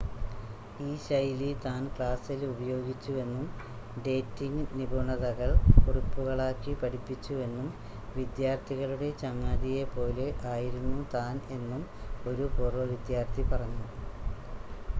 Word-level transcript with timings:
ഈ 0.79 0.91
ശൈലി 0.99 1.49
താൻ 1.65 1.81
ക്ലാസ്സിൽ 1.89 2.39
ഉപയോഗിച്ചുവെന്നും 2.45 3.43
ഡേറ്റിംങ്ങ് 4.05 4.63
നിപുണതകൾ 4.71 5.49
കുറിപ്പുകളാക്കി 5.77 6.73
പഠിപ്പിച്ചുവെന്നും 6.81 7.67
വിദ്യാർത്ഥികളുടെ 8.15 9.09
ചങ്ങാതിയെ 9.21 9.85
പോലെ 9.93 10.27
ആയിരുന്നു 10.45 10.97
താൻ 11.13 11.37
എന്നും 11.51 11.83
ഒരു 12.27 12.47
പൂർവ്വ 12.55 12.87
വിദ്യാർത്ഥി 12.93 13.45
പറഞ്ഞു 13.53 13.85